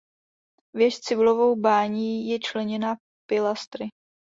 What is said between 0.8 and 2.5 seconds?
s cibulovou bání je